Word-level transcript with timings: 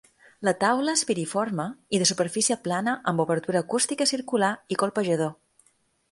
La 0.47 0.51
taula 0.61 0.93
és 0.99 1.01
piriforme 1.09 1.65
i 1.97 1.99
de 2.03 2.07
superfície 2.11 2.57
plana 2.67 2.95
amb 3.11 3.23
obertura 3.25 3.61
acústica 3.65 4.07
circular 4.13 4.49
i 4.77 4.79
colpejador. 4.85 5.31